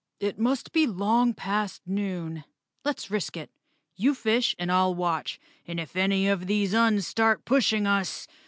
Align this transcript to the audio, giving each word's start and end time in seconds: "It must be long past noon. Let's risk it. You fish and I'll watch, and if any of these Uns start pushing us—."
"It 0.19 0.39
must 0.39 0.71
be 0.71 0.87
long 0.87 1.35
past 1.35 1.83
noon. 1.85 2.43
Let's 2.83 3.11
risk 3.11 3.37
it. 3.37 3.51
You 3.95 4.15
fish 4.15 4.55
and 4.57 4.71
I'll 4.71 4.95
watch, 4.95 5.39
and 5.67 5.79
if 5.79 5.95
any 5.95 6.27
of 6.27 6.47
these 6.47 6.73
Uns 6.73 7.05
start 7.05 7.45
pushing 7.45 7.85
us—." 7.85 8.27